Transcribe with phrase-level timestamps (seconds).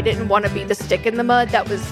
[0.00, 1.50] I didn't want to be the stick in the mud.
[1.50, 1.86] That was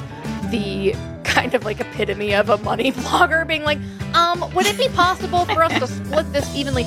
[0.51, 0.95] the
[1.25, 3.77] kind of like epitome of a money blogger being like,
[4.15, 6.87] um, would it be possible for us to split this evenly?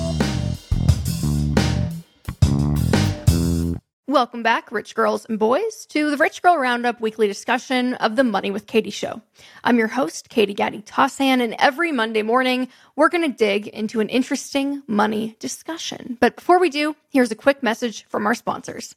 [4.07, 8.23] Welcome back, rich girls and boys, to the Rich Girl Roundup weekly discussion of the
[8.23, 9.21] Money with Katie show.
[9.63, 13.99] I'm your host, Katie Gatti Tassan, and every Monday morning, we're going to dig into
[13.99, 16.17] an interesting money discussion.
[16.19, 18.95] But before we do, here's a quick message from our sponsors.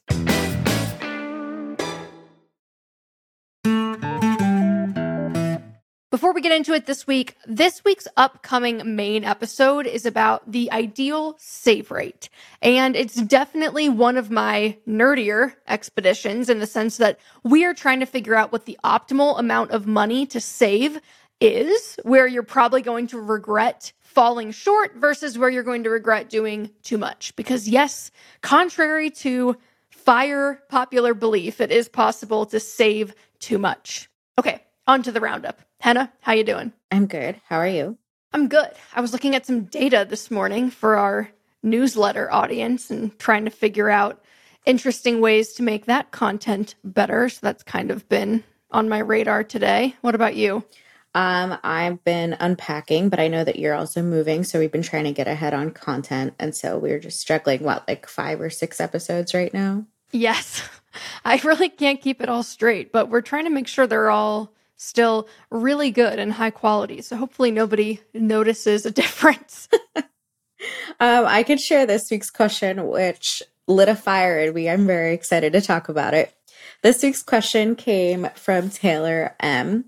[6.15, 10.71] Before we get into it this week, this week's upcoming main episode is about the
[10.71, 12.29] ideal save rate.
[12.63, 17.99] And it's definitely one of my nerdier expeditions in the sense that we are trying
[17.99, 21.01] to figure out what the optimal amount of money to save
[21.41, 26.31] is, where you're probably going to regret falling short versus where you're going to regret
[26.31, 27.35] doing too much.
[27.35, 29.57] Because, yes, contrary to
[29.91, 34.09] fire popular belief, it is possible to save too much.
[34.39, 35.61] Okay, on to the roundup.
[35.83, 36.73] Henah, how you doing?
[36.91, 37.41] I'm good.
[37.49, 37.99] How are you?
[38.33, 38.71] I'm good.
[38.95, 41.31] I was looking at some data this morning for our
[41.63, 44.23] newsletter audience and trying to figure out
[44.67, 47.29] interesting ways to make that content better.
[47.29, 49.95] So that's kind of been on my radar today.
[50.01, 50.65] What about you?
[51.15, 55.05] Um, I've been unpacking, but I know that you're also moving, so we've been trying
[55.05, 57.63] to get ahead on content, and so we're just struggling.
[57.63, 59.87] What, like five or six episodes right now?
[60.11, 60.69] Yes,
[61.25, 64.54] I really can't keep it all straight, but we're trying to make sure they're all
[64.77, 67.03] still really good and high quality.
[67.03, 69.69] So hopefully nobody notices a difference.
[69.97, 70.05] um,
[71.27, 74.69] I could share this week's question, which lit a fire in me.
[74.69, 76.35] I'm very excited to talk about it.
[76.83, 79.87] This week's question came from Taylor M.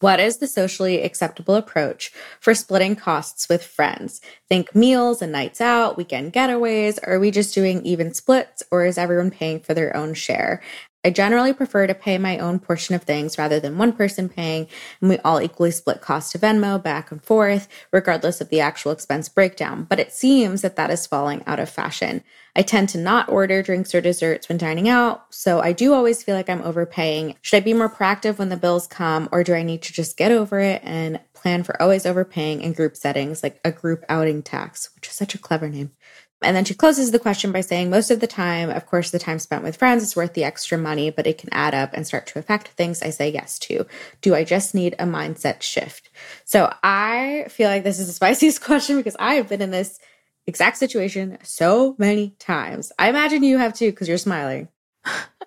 [0.00, 4.22] What is the socially acceptable approach for splitting costs with friends?
[4.48, 6.98] Think meals and nights out, weekend getaways.
[7.06, 10.62] Are we just doing even splits or is everyone paying for their own share?
[11.02, 14.66] I generally prefer to pay my own portion of things rather than one person paying,
[15.00, 18.92] and we all equally split cost to Venmo back and forth, regardless of the actual
[18.92, 19.86] expense breakdown.
[19.88, 22.22] But it seems that that is falling out of fashion.
[22.54, 26.22] I tend to not order drinks or desserts when dining out, so I do always
[26.22, 27.36] feel like I'm overpaying.
[27.40, 30.18] Should I be more proactive when the bills come, or do I need to just
[30.18, 34.42] get over it and plan for always overpaying in group settings, like a group outing
[34.42, 35.92] tax, which is such a clever name?
[36.42, 39.18] And then she closes the question by saying, most of the time, of course, the
[39.18, 42.06] time spent with friends is worth the extra money, but it can add up and
[42.06, 43.86] start to affect things I say yes to.
[44.22, 46.08] Do I just need a mindset shift?
[46.44, 49.98] So I feel like this is the spiciest question because I have been in this
[50.46, 52.90] exact situation so many times.
[52.98, 54.68] I imagine you have too because you're smiling.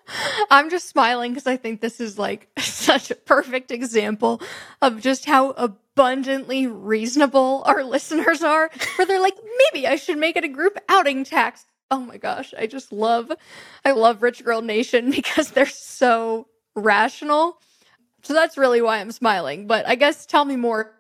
[0.50, 4.42] I'm just smiling because I think this is like such a perfect example
[4.82, 10.36] of just how abundantly reasonable our listeners are, where they're like, maybe I should make
[10.36, 11.66] it a group outing tax.
[11.92, 13.32] Oh my gosh, I just love,
[13.86, 17.60] I love Rich Girl Nation because they're so rational.
[18.24, 19.68] So that's really why I'm smiling.
[19.68, 20.92] But I guess tell me more.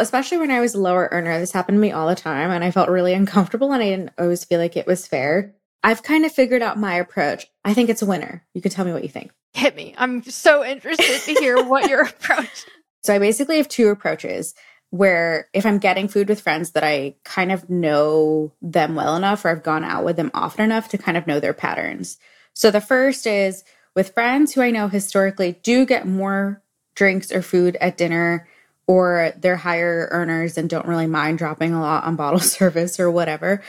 [0.00, 2.62] Especially when I was a lower earner, this happened to me all the time and
[2.62, 5.56] I felt really uncomfortable and I didn't always feel like it was fair.
[5.82, 7.46] I've kind of figured out my approach.
[7.68, 8.42] I think it's a winner.
[8.54, 9.30] You can tell me what you think.
[9.52, 9.94] Hit me.
[9.98, 12.64] I'm so interested to hear what your approach.
[13.02, 14.54] So I basically have two approaches
[14.88, 19.44] where if I'm getting food with friends that I kind of know them well enough
[19.44, 22.16] or I've gone out with them often enough to kind of know their patterns.
[22.54, 23.64] So the first is
[23.94, 26.62] with friends who I know historically do get more
[26.94, 28.48] drinks or food at dinner
[28.86, 33.10] or they're higher earners and don't really mind dropping a lot on bottle service or
[33.10, 33.62] whatever.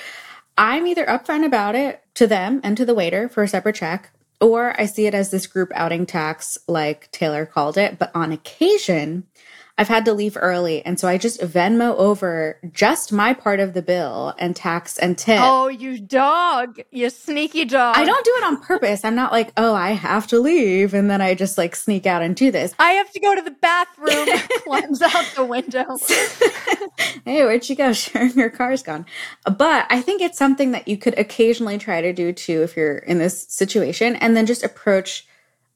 [0.59, 4.11] I'm either upfront about it to them and to the waiter for a separate check,
[4.41, 7.97] or I see it as this group outing tax, like Taylor called it.
[7.97, 9.23] But on occasion,
[9.79, 10.85] I've had to leave early.
[10.85, 15.17] And so I just Venmo over just my part of the bill and tax and
[15.17, 15.39] tip.
[15.41, 16.81] Oh, you dog.
[16.91, 17.95] You sneaky dog.
[17.97, 19.05] I don't do it on purpose.
[19.05, 20.93] I'm not like, oh, I have to leave.
[20.93, 22.75] And then I just like sneak out and do this.
[22.77, 24.27] I have to go to the bathroom,
[24.65, 25.97] climbs out the window.
[27.23, 27.93] hey, where'd you go?
[27.99, 29.05] Sharon, your car's gone.
[29.45, 32.97] But I think it's something that you could occasionally try to do too if you're
[32.97, 35.25] in this situation and then just approach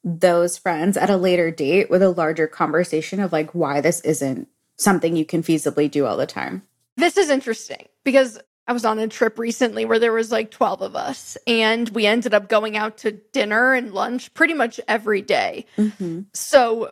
[0.04, 4.48] those friends at a later date with a larger conversation of like why this isn't
[4.78, 6.64] something you can feasibly do all the time.
[6.98, 10.82] This is interesting because I was on a trip recently where there was like 12
[10.82, 15.22] of us and we ended up going out to dinner and lunch pretty much every
[15.22, 15.66] day.
[15.78, 16.22] Mm-hmm.
[16.34, 16.92] So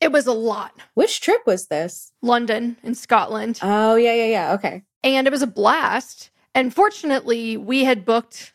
[0.00, 0.80] it was a lot.
[0.94, 2.12] Which trip was this?
[2.22, 3.58] London in Scotland.
[3.62, 4.52] Oh, yeah, yeah, yeah.
[4.54, 4.82] Okay.
[5.02, 6.30] And it was a blast.
[6.54, 8.54] And fortunately, we had booked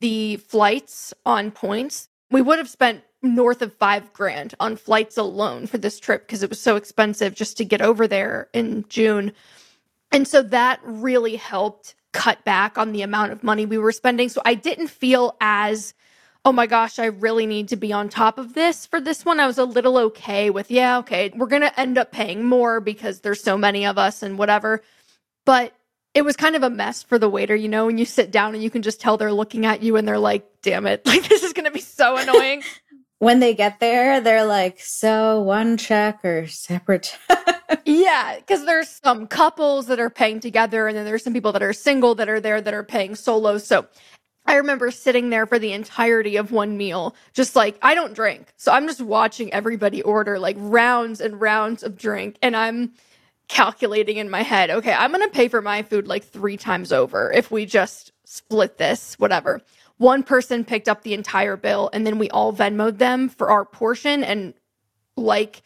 [0.00, 2.08] the flights on points.
[2.30, 6.42] We would have spent north of five grand on flights alone for this trip because
[6.42, 9.32] it was so expensive just to get over there in June.
[10.10, 14.28] And so that really helped cut back on the amount of money we were spending.
[14.28, 15.94] So I didn't feel as
[16.44, 18.86] oh my gosh, I really need to be on top of this.
[18.86, 21.98] For this one, I was a little okay with, yeah, okay, we're going to end
[21.98, 24.82] up paying more because there's so many of us and whatever.
[25.44, 25.74] But
[26.14, 28.54] it was kind of a mess for the waiter, you know, when you sit down
[28.54, 31.28] and you can just tell they're looking at you and they're like, damn it, like
[31.28, 32.62] this is going to be so annoying.
[33.20, 37.18] when they get there, they're like, so one check or separate
[37.86, 41.62] yeah, because there's some couples that are paying together, and then there's some people that
[41.62, 43.58] are single that are there that are paying solo.
[43.58, 43.86] So
[44.46, 48.52] I remember sitting there for the entirety of one meal, just like I don't drink.
[48.56, 52.92] So I'm just watching everybody order like rounds and rounds of drink, and I'm
[53.48, 57.32] calculating in my head, okay, I'm gonna pay for my food like three times over
[57.32, 59.60] if we just split this, whatever.
[60.00, 63.66] One person picked up the entire bill, and then we all Venmoed them for our
[63.66, 64.54] portion, and
[65.14, 65.60] like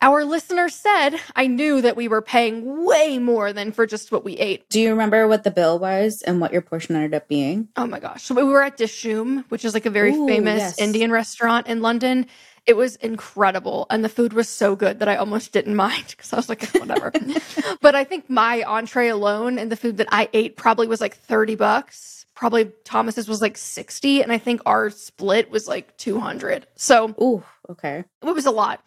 [0.00, 4.24] our listener said, I knew that we were paying way more than for just what
[4.24, 4.66] we ate.
[4.70, 7.68] Do you remember what the bill was and what your portion ended up being?
[7.76, 8.22] Oh my gosh.
[8.22, 10.78] So we were at Dishoom, which is like a very Ooh, famous yes.
[10.78, 12.28] Indian restaurant in London.
[12.66, 13.86] It was incredible.
[13.90, 16.64] And the food was so good that I almost didn't mind because I was like,
[16.72, 17.12] whatever.
[17.80, 21.16] but I think my entree alone and the food that I ate probably was like
[21.16, 22.26] 30 bucks.
[22.34, 24.22] Probably Thomas's was like 60.
[24.22, 26.66] And I think our split was like 200.
[26.74, 28.04] So, ooh, okay.
[28.22, 28.84] It was a lot.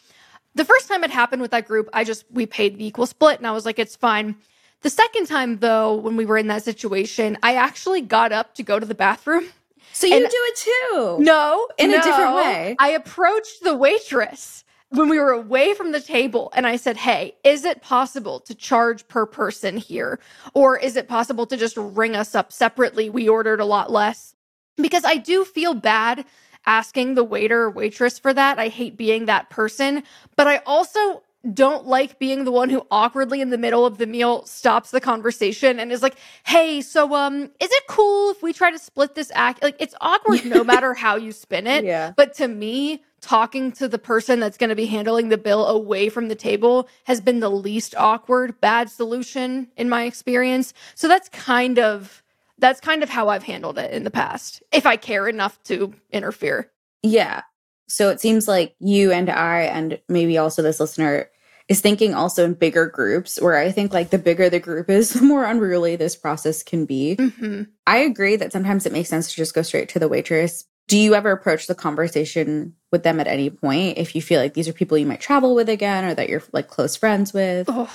[0.55, 3.37] The first time it happened with that group, I just, we paid the equal split
[3.37, 4.35] and I was like, it's fine.
[4.81, 8.63] The second time, though, when we were in that situation, I actually got up to
[8.63, 9.45] go to the bathroom.
[9.93, 11.17] So you do it too?
[11.19, 11.99] No, in no.
[11.99, 12.75] a different way.
[12.79, 17.35] I approached the waitress when we were away from the table and I said, Hey,
[17.43, 20.19] is it possible to charge per person here?
[20.53, 23.09] Or is it possible to just ring us up separately?
[23.09, 24.35] We ordered a lot less.
[24.77, 26.25] Because I do feel bad
[26.65, 28.59] asking the waiter or waitress for that.
[28.59, 30.03] I hate being that person,
[30.35, 34.05] but I also don't like being the one who awkwardly in the middle of the
[34.05, 36.15] meal stops the conversation and is like,
[36.45, 39.95] "Hey, so um is it cool if we try to split this act?" Like it's
[40.01, 41.85] awkward no matter how you spin it.
[41.85, 42.11] Yeah.
[42.15, 46.09] But to me, talking to the person that's going to be handling the bill away
[46.09, 50.73] from the table has been the least awkward bad solution in my experience.
[50.95, 52.23] So that's kind of
[52.57, 55.93] that's kind of how I've handled it in the past, if I care enough to
[56.11, 56.69] interfere.
[57.01, 57.43] Yeah.
[57.89, 61.29] So it seems like you and I, and maybe also this listener,
[61.67, 65.09] is thinking also in bigger groups where I think like the bigger the group is,
[65.13, 67.15] the more unruly this process can be.
[67.17, 67.63] Mm-hmm.
[67.85, 70.65] I agree that sometimes it makes sense to just go straight to the waitress.
[70.87, 74.55] Do you ever approach the conversation with them at any point if you feel like
[74.55, 77.67] these are people you might travel with again or that you're like close friends with?
[77.69, 77.91] Oh,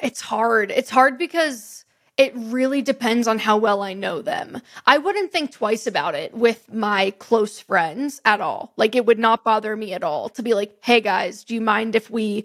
[0.00, 0.70] it's hard.
[0.70, 1.84] It's hard because
[2.16, 4.60] it really depends on how well I know them.
[4.86, 8.72] I wouldn't think twice about it with my close friends at all.
[8.76, 11.60] Like it would not bother me at all to be like, "Hey guys, do you
[11.60, 12.44] mind if we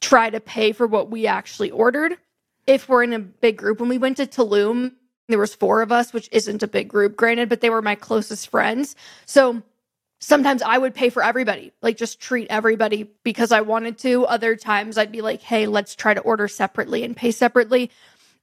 [0.00, 2.16] try to pay for what we actually ordered?"
[2.66, 4.92] If we're in a big group when we went to Tulum,
[5.28, 7.94] there was four of us, which isn't a big group granted, but they were my
[7.94, 8.96] closest friends.
[9.26, 9.62] So
[10.20, 14.26] sometimes I would pay for everybody, like just treat everybody because I wanted to.
[14.26, 17.90] Other times I'd be like, hey, let's try to order separately and pay separately.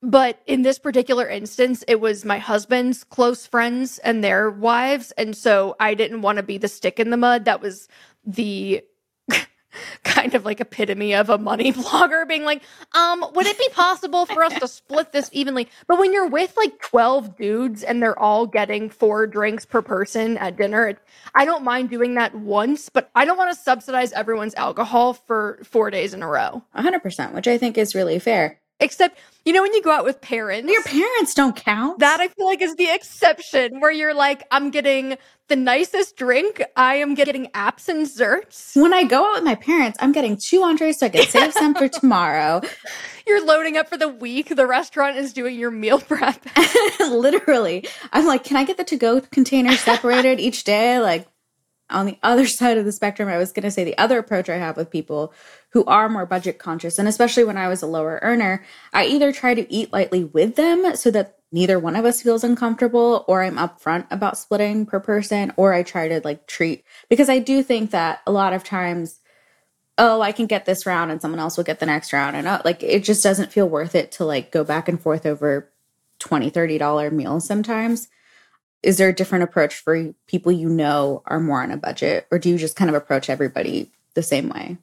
[0.01, 5.11] But in this particular instance, it was my husband's close friends and their wives.
[5.17, 7.45] And so I didn't want to be the stick in the mud.
[7.45, 7.87] That was
[8.23, 8.83] the
[10.03, 12.61] kind of like epitome of a money blogger being like,
[12.93, 15.67] um, would it be possible for us to split this evenly?
[15.87, 20.37] But when you're with like 12 dudes and they're all getting four drinks per person
[20.37, 20.99] at dinner, it,
[21.33, 25.59] I don't mind doing that once, but I don't want to subsidize everyone's alcohol for
[25.63, 26.63] four days in a row.
[26.77, 28.59] 100%, which I think is really fair.
[28.79, 31.99] Except, you know, when you go out with parents, your parents don't count.
[31.99, 35.17] That I feel like is the exception where you're like, I'm getting
[35.47, 36.61] the nicest drink.
[36.75, 38.79] I am getting apps and zerts.
[38.79, 41.53] When I go out with my parents, I'm getting two entrees so I can save
[41.53, 42.61] some for tomorrow.
[43.25, 44.55] You're loading up for the week.
[44.55, 46.45] The restaurant is doing your meal prep.
[46.99, 47.87] Literally.
[48.13, 50.99] I'm like, can I get the to go container separated each day?
[50.99, 51.27] Like,
[51.89, 54.49] on the other side of the spectrum, I was going to say the other approach
[54.49, 55.33] I have with people
[55.71, 58.63] who are more budget conscious, and especially when I was a lower earner,
[58.93, 62.43] I either try to eat lightly with them so that neither one of us feels
[62.43, 67.29] uncomfortable, or I'm upfront about splitting per person, or I try to like treat because
[67.29, 69.19] I do think that a lot of times,
[69.97, 72.47] oh, I can get this round and someone else will get the next round, and
[72.47, 75.71] uh, like it just doesn't feel worth it to like go back and forth over
[76.19, 78.07] 20 30 dollar meals sometimes
[78.83, 82.39] is there a different approach for people you know are more on a budget or
[82.39, 84.77] do you just kind of approach everybody the same way?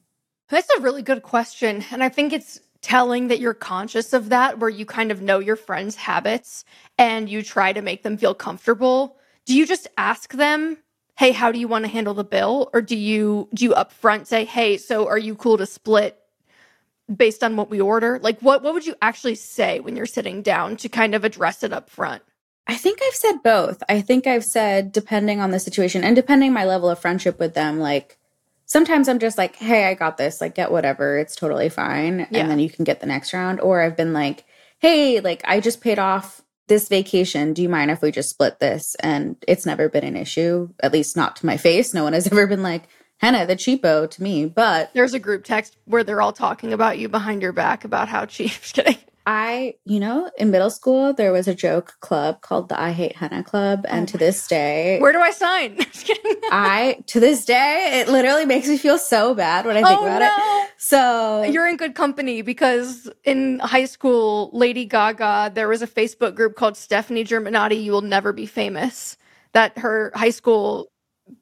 [0.49, 4.59] That's a really good question and i think it's telling that you're conscious of that
[4.59, 6.63] where you kind of know your friends habits
[6.99, 9.17] and you try to make them feel comfortable.
[9.47, 10.77] Do you just ask them
[11.17, 12.69] hey how do you want to handle the bill?
[12.73, 16.19] Or do you do you upfront say hey so are you cool to split
[17.13, 18.19] based on what we order?
[18.21, 21.63] Like what what would you actually say when you're sitting down to kind of address
[21.63, 22.21] it up front
[22.67, 23.83] I think I've said both.
[23.87, 27.53] I think I've said depending on the situation and depending my level of friendship with
[27.53, 28.17] them, like
[28.65, 32.27] sometimes I'm just like, hey, I got this, like get whatever, it's totally fine.
[32.31, 32.41] Yeah.
[32.41, 33.61] And then you can get the next round.
[33.61, 34.45] Or I've been like,
[34.79, 37.53] hey, like I just paid off this vacation.
[37.53, 38.95] Do you mind if we just split this?
[38.95, 41.93] And it's never been an issue, at least not to my face.
[41.93, 42.87] No one has ever been like,
[43.21, 44.45] Henah, the cheapo to me.
[44.45, 48.07] But There's a group text where they're all talking about you behind your back about
[48.07, 48.51] how cheap.
[48.61, 48.97] Just kidding.
[49.27, 53.15] I, you know, in middle school, there was a joke club called the I Hate
[53.15, 53.85] Henah Club.
[53.85, 55.77] Oh and Oh to this day, Where do I sign?
[56.51, 60.05] I, to this day, it literally makes me feel so bad when I think oh
[60.05, 60.69] about it.
[60.77, 66.35] So, You're in good company because in high school, Lady Gaga, there was a Facebook
[66.35, 69.17] group called Stefani Germanotta, You Will Never Be Famous,
[69.53, 70.91] that her high school,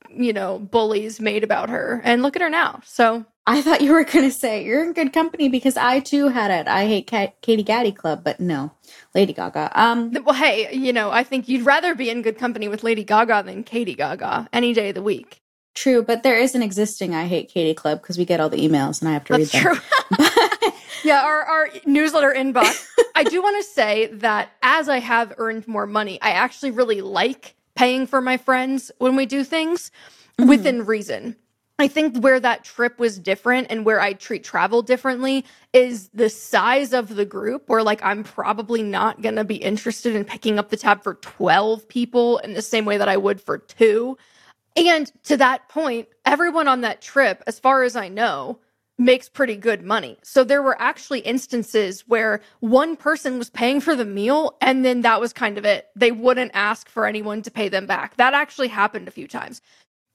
[0.09, 2.01] you know, bullies made about her.
[2.03, 2.81] And look at her now.
[2.85, 6.29] So I thought you were going to say you're in good company because I too
[6.29, 6.67] had it.
[6.67, 8.71] I hate Kat- Katie Gatti Club, but no,
[9.13, 9.71] Lady Gaga.
[9.79, 13.03] Um, Well, hey, you know, I think you'd rather be in good company with Lady
[13.03, 15.41] Gaga than Katie Gaga any day of the week.
[15.75, 18.57] true, but there is an existing I Hate Katie Club because we get all the
[18.65, 19.75] emails and I have to That's read them.
[19.75, 20.69] true.
[21.03, 22.87] yeah, our, our newsletter inbox.
[23.15, 27.01] I do want to say that as I have earned more money, I actually really
[27.01, 29.91] like paying for my friends when we do things
[30.37, 30.49] mm-hmm.
[30.49, 31.35] within reason.
[31.79, 36.29] I think where that trip was different and where I treat travel differently is the
[36.29, 40.59] size of the group, where like I'm probably not going to be interested in picking
[40.59, 44.17] up the tab for 12 people in the same way that I would for two.
[44.75, 48.59] And to that point, everyone on that trip, as far as I know,
[48.97, 50.17] makes pretty good money.
[50.23, 55.01] So there were actually instances where one person was paying for the meal and then
[55.01, 55.87] that was kind of it.
[55.95, 58.17] They wouldn't ask for anyone to pay them back.
[58.17, 59.61] That actually happened a few times.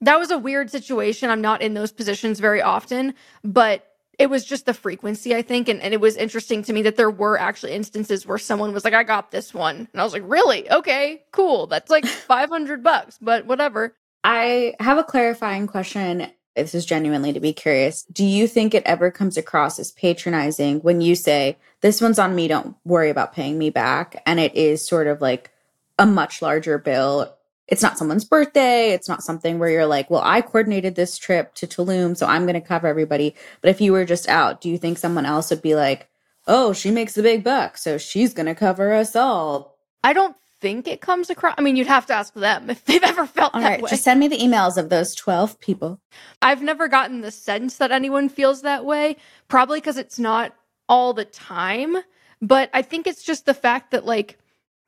[0.01, 1.29] That was a weird situation.
[1.29, 3.85] I'm not in those positions very often, but
[4.17, 5.67] it was just the frequency, I think.
[5.67, 8.85] And, and it was interesting to me that there were actually instances where someone was
[8.85, 9.87] like, I got this one.
[9.91, 10.69] And I was like, really?
[10.71, 11.67] Okay, cool.
[11.67, 13.93] That's like 500 bucks, but whatever.
[14.23, 16.27] I have a clarifying question.
[16.61, 18.03] This is genuinely to be curious.
[18.03, 22.35] Do you think it ever comes across as patronizing when you say, This one's on
[22.35, 24.21] me, don't worry about paying me back?
[24.25, 25.51] And it is sort of like
[25.97, 27.35] a much larger bill.
[27.67, 28.91] It's not someone's birthday.
[28.91, 32.43] It's not something where you're like, Well, I coordinated this trip to Tulum, so I'm
[32.43, 33.35] going to cover everybody.
[33.61, 36.07] But if you were just out, do you think someone else would be like,
[36.47, 39.77] Oh, she makes the big buck, so she's going to cover us all?
[40.03, 41.55] I don't think it comes across.
[41.57, 43.89] I mean, you'd have to ask them if they've ever felt All that right, way.
[43.89, 45.99] just send me the emails of those 12 people.
[46.41, 50.53] I've never gotten the sense that anyone feels that way, probably because it's not
[50.87, 51.97] all the time.
[52.41, 54.37] But I think it's just the fact that, like,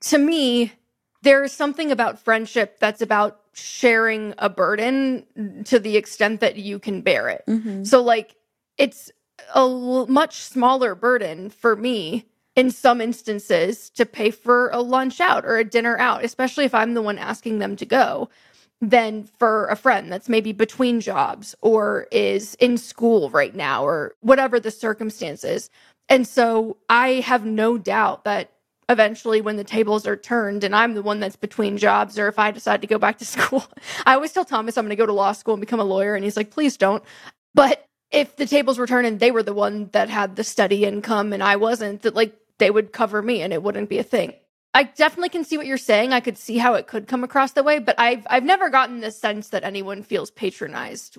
[0.02, 0.72] to me,
[1.22, 6.78] there is something about friendship that's about sharing a burden to the extent that you
[6.78, 7.44] can bear it.
[7.46, 7.86] Mhm.
[7.86, 8.36] So, like,
[8.78, 9.10] it's
[9.54, 12.26] a l- much smaller burden for me
[12.56, 16.74] in some instances to pay for a lunch out or a dinner out, especially if
[16.74, 18.28] I'm the one asking them to go,
[18.82, 24.14] than for a friend that's maybe between jobs or is in school right now or
[24.20, 25.70] whatever the circumstances.
[26.08, 28.50] And so I have no doubt that
[28.88, 32.40] eventually when the tables are turned and I'm the one that's between jobs or if
[32.40, 33.64] I decide to go back to school,
[34.04, 36.16] I always tell Thomas I'm going to go to law school and become a lawyer
[36.16, 37.04] and he's like, "Please don't."
[37.54, 40.84] But if the tables were turned and they were the one that had the study
[40.84, 44.02] income and I wasn't, that like they would cover me and it wouldn't be a
[44.04, 44.34] thing.
[44.74, 46.12] I definitely can see what you're saying.
[46.12, 49.00] I could see how it could come across that way, but I've I've never gotten
[49.00, 51.18] the sense that anyone feels patronized.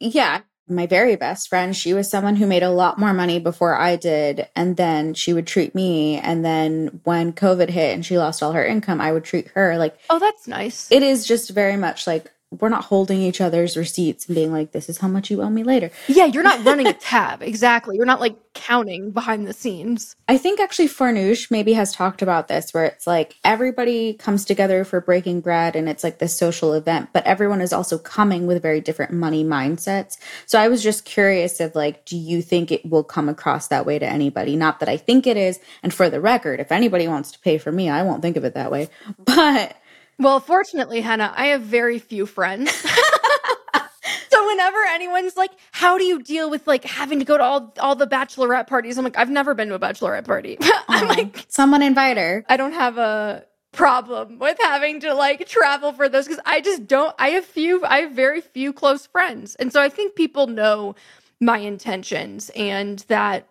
[0.00, 3.74] yeah my very best friend she was someone who made a lot more money before
[3.76, 8.16] i did and then she would treat me and then when covid hit and she
[8.16, 10.90] lost all her income i would treat her like Oh, that's nice.
[10.92, 14.72] it is just very much like we're not holding each other's receipts and being like
[14.72, 17.42] this is how much you owe me later yeah, you're not running a tab.
[17.42, 17.96] Exactly.
[17.96, 20.14] You're not like counting behind the scenes.
[20.28, 24.84] i think actually farnoosh maybe has talked about this where it's like everybody comes together
[24.84, 28.60] for breaking bread and it's like this social event but everyone is also coming with
[28.60, 32.84] very different money mindsets so i was just curious of like do you think it
[32.84, 36.10] will come across that way to anybody not that i think it is and for
[36.10, 38.70] the record if anybody wants to pay for me i won't think of it that
[38.70, 38.86] way
[39.18, 39.76] but
[40.22, 42.70] Well, fortunately, Henah, I have very few friends.
[44.30, 47.74] so whenever anyone's like, "How do you deal with like having to go to all
[47.80, 51.16] all the bachelorette parties?" I'm like, "I've never been to a bachelorette party." I'm um,
[51.16, 56.08] like, someone invite her I don't have a problem with having to like travel for
[56.08, 57.14] those because I just don't.
[57.18, 57.84] I have few.
[57.84, 60.94] I have very few close friends, and so I think people know
[61.40, 63.48] my intentions and that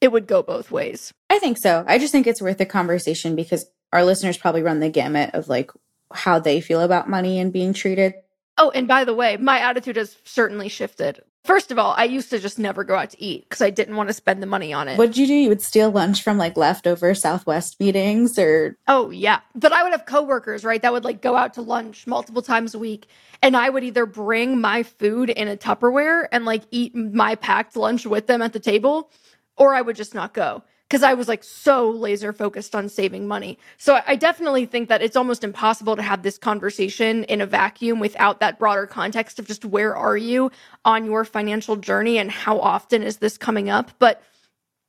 [0.00, 1.12] it would go both ways.
[1.30, 1.84] I think so.
[1.86, 5.48] I just think it's worth a conversation because our listeners probably run the gamut of
[5.48, 5.70] like
[6.12, 8.14] how they feel about money and being treated.
[8.56, 11.22] Oh, and by the way, my attitude has certainly shifted.
[11.44, 13.96] First of all, I used to just never go out to eat because I didn't
[13.96, 14.98] want to spend the money on it.
[14.98, 15.32] What'd you do?
[15.32, 19.40] You would steal lunch from like leftover Southwest meetings or Oh yeah.
[19.54, 22.74] But I would have coworkers, right, that would like go out to lunch multiple times
[22.74, 23.06] a week.
[23.40, 27.76] And I would either bring my food in a Tupperware and like eat my packed
[27.76, 29.10] lunch with them at the table,
[29.56, 33.28] or I would just not go because I was like so laser focused on saving
[33.28, 33.58] money.
[33.76, 38.00] So I definitely think that it's almost impossible to have this conversation in a vacuum
[38.00, 40.50] without that broader context of just where are you
[40.86, 43.90] on your financial journey and how often is this coming up.
[43.98, 44.22] But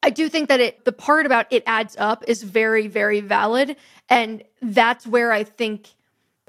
[0.01, 3.75] I do think that it the part about it adds up is very very valid
[4.07, 5.89] and that's where I think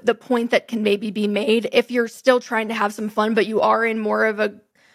[0.01, 3.33] the point that can maybe be made if you're still trying to have some fun
[3.33, 4.53] but you are in more of a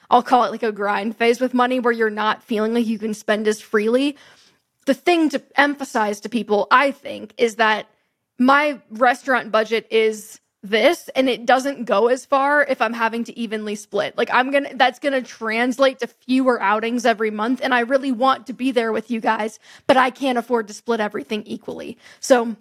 [0.08, 2.98] I'll call it like a grind phase with money where you're not feeling like you
[2.98, 4.16] can spend as freely
[4.86, 7.86] the thing to emphasize to people, I think, is that
[8.38, 13.38] my restaurant budget is this and it doesn't go as far if I'm having to
[13.38, 14.16] evenly split.
[14.16, 17.80] Like I'm going to that's going to translate to fewer outings every month and I
[17.80, 21.44] really want to be there with you guys, but I can't afford to split everything
[21.46, 21.98] equally.
[22.20, 22.56] So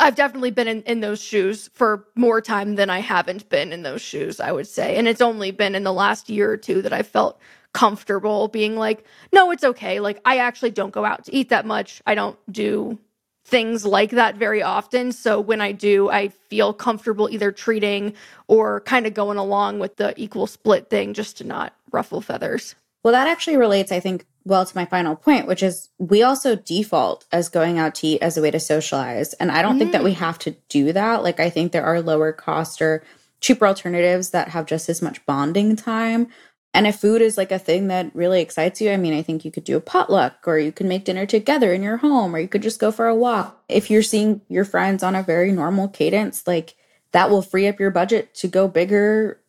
[0.00, 3.82] I've definitely been in, in those shoes for more time than I haven't been in
[3.82, 4.96] those shoes, I would say.
[4.96, 7.40] And it's only been in the last year or two that I felt
[7.72, 10.00] comfortable being like, no, it's okay.
[10.00, 12.02] Like, I actually don't go out to eat that much.
[12.06, 12.98] I don't do
[13.44, 15.10] things like that very often.
[15.12, 18.14] So when I do, I feel comfortable either treating
[18.46, 22.74] or kind of going along with the equal split thing just to not ruffle feathers.
[23.02, 26.56] Well, that actually relates, I think, well to my final point, which is we also
[26.56, 29.34] default as going out to eat as a way to socialize.
[29.34, 29.78] And I don't mm.
[29.78, 30.18] think that we mm.
[30.18, 31.22] have to do that.
[31.22, 33.04] Like, I think there are lower cost or
[33.40, 36.28] cheaper alternatives that have just as much bonding time.
[36.74, 39.44] And if food is like a thing that really excites you, I mean, I think
[39.44, 42.38] you could do a potluck or you could make dinner together in your home or
[42.38, 43.62] you could just go for a walk.
[43.68, 46.74] If you're seeing your friends on a very normal cadence, like
[47.12, 49.40] that will free up your budget to go bigger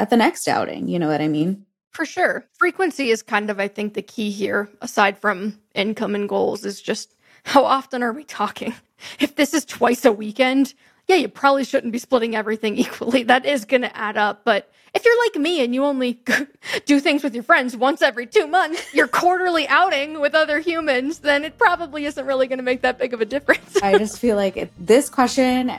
[0.00, 0.88] at the next outing.
[0.88, 1.66] You know what I mean?
[1.96, 2.44] For sure.
[2.52, 6.82] Frequency is kind of, I think, the key here, aside from income and goals, is
[6.82, 8.74] just how often are we talking?
[9.20, 10.72] If this is twice a weekend,
[11.06, 13.22] yeah, you probably shouldn't be splitting everything equally.
[13.24, 14.42] That is going to add up.
[14.42, 16.18] But if you're like me and you only
[16.86, 21.18] do things with your friends once every two months, your quarterly outing with other humans,
[21.18, 23.76] then it probably isn't really going to make that big of a difference.
[23.82, 25.70] I just feel like this question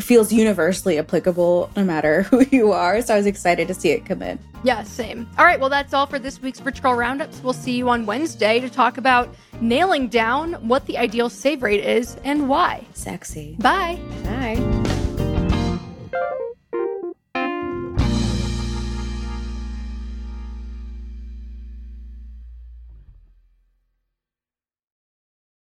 [0.00, 3.00] feels universally applicable no matter who you are.
[3.02, 4.38] So I was excited to see it come in.
[4.64, 5.28] Yeah, same.
[5.38, 7.42] All right, well, that's all for this week's Rich Girl Roundups.
[7.42, 11.84] We'll see you on Wednesday to talk about nailing down what the ideal save rate
[11.84, 12.84] is and why.
[12.94, 13.56] Sexy.
[13.58, 13.98] Bye.
[14.24, 14.78] Bye.